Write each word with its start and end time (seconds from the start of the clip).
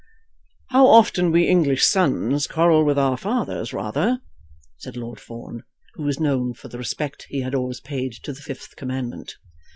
"How 0.71 0.87
often 0.87 1.31
we 1.31 1.43
English 1.47 1.85
sons 1.85 2.47
quarrel 2.47 2.83
with 2.83 2.97
our 2.97 3.17
fathers 3.17 3.71
rather," 3.71 4.19
said 4.77 4.97
Lord 4.97 5.19
Fawn, 5.19 5.61
who 5.93 6.01
was 6.01 6.19
known 6.19 6.55
for 6.55 6.69
the 6.69 6.79
respect 6.79 7.27
he 7.29 7.41
had 7.41 7.53
always 7.53 7.81
paid 7.81 8.11
to 8.23 8.33
the 8.33 8.41
fifth 8.41 8.75
commandment. 8.75 9.35